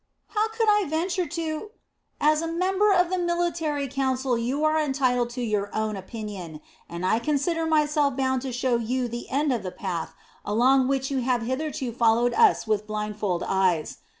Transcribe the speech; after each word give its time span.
"How 0.29 0.49
could 0.49 0.67
I 0.67 0.87
venture 0.87 1.27
to...." 1.27 1.69
"As 2.19 2.41
a 2.41 2.47
member 2.47 2.91
of 2.91 3.11
the 3.11 3.19
military 3.19 3.87
council 3.87 4.35
you 4.35 4.63
are 4.63 4.79
entitled 4.81 5.29
to 5.29 5.43
your 5.43 5.69
own 5.75 5.95
opinion, 5.95 6.59
and 6.89 7.05
I 7.05 7.19
consider 7.19 7.67
myself 7.67 8.17
bound 8.17 8.41
to 8.41 8.51
show 8.51 8.77
you 8.77 9.07
the 9.07 9.29
end 9.29 9.53
of 9.53 9.61
the 9.61 9.69
path 9.69 10.15
along 10.43 10.87
which 10.87 11.11
you 11.11 11.19
have 11.19 11.43
hitherto 11.43 11.91
followed 11.93 12.33
us 12.33 12.65
with 12.65 12.87
blindfold 12.87 13.43
eyes. 13.47 13.97